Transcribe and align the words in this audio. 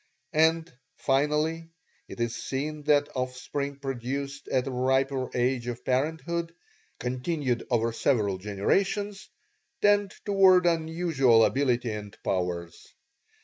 And, 0.33 0.75
finally, 0.95 1.69
it 2.07 2.19
is 2.19 2.35
seen 2.35 2.81
that 2.85 3.09
offspring 3.15 3.75
produced 3.77 4.47
at 4.47 4.65
a 4.65 4.71
riper 4.71 5.29
age 5.37 5.67
of 5.67 5.85
parenthood, 5.85 6.55
continued 6.99 7.67
over 7.69 7.91
several 7.93 8.39
generations, 8.39 9.29
tend 9.79 10.15
toward 10.25 10.65
unusual 10.65 11.45
ability 11.45 11.91
and 11.91 12.17
powers. 12.23 12.95